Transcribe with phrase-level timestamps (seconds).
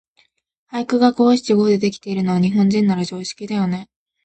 [0.71, 3.87] 俳句が五七五でできているのは、日本人なら常識だよね。